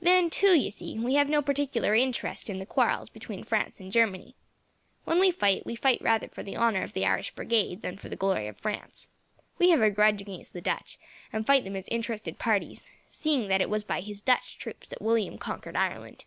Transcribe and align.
"Then, 0.00 0.30
too, 0.30 0.54
you 0.56 0.70
see, 0.70 0.96
we 0.96 1.14
have 1.16 1.28
no 1.28 1.42
particular 1.42 1.92
interest 1.92 2.48
in 2.48 2.60
the 2.60 2.64
quarrels 2.66 3.08
between 3.10 3.42
France 3.42 3.80
and 3.80 3.90
Germany. 3.90 4.36
When 5.04 5.18
we 5.18 5.32
fight, 5.32 5.66
we 5.66 5.74
fight 5.74 6.00
rather 6.00 6.28
for 6.28 6.44
the 6.44 6.56
honour 6.56 6.84
of 6.84 6.92
the 6.92 7.04
Irish 7.04 7.32
Brigade, 7.32 7.82
than 7.82 7.98
for 7.98 8.08
the 8.08 8.14
glory 8.14 8.46
of 8.46 8.56
France. 8.60 9.08
We 9.58 9.70
have 9.70 9.82
a 9.82 9.90
grudge 9.90 10.20
against 10.22 10.52
the 10.52 10.60
Dutch, 10.60 10.98
and 11.32 11.44
fight 11.44 11.64
them 11.64 11.74
as 11.74 11.88
interested 11.88 12.38
parties, 12.38 12.90
seeing 13.08 13.48
that 13.48 13.60
it 13.60 13.68
was 13.68 13.82
by 13.82 14.02
his 14.02 14.20
Dutch 14.20 14.56
troops 14.56 14.86
that 14.86 15.02
William 15.02 15.36
conquered 15.36 15.74
Ireland. 15.74 16.26